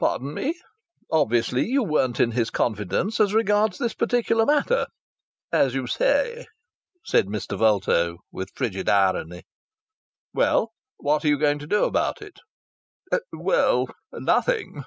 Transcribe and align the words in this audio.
"Pardon 0.00 0.34
me." 0.34 0.56
"Obviously 1.12 1.64
you 1.64 1.84
weren't 1.84 2.18
in 2.18 2.32
his 2.32 2.50
confidence 2.50 3.20
as 3.20 3.32
regards 3.32 3.78
this 3.78 3.94
particular 3.94 4.44
matter." 4.44 4.88
"As 5.52 5.76
you 5.76 5.86
say," 5.86 6.46
said 7.04 7.26
Mr. 7.26 7.56
Vulto, 7.56 8.18
with 8.32 8.50
frigid 8.56 8.88
irony. 8.88 9.44
"Well, 10.34 10.72
what 10.96 11.24
are 11.24 11.28
you 11.28 11.38
going 11.38 11.60
to 11.60 11.68
do 11.68 11.84
about 11.84 12.20
it?" 12.20 12.40
"Well 13.32 13.86
nothing." 14.12 14.82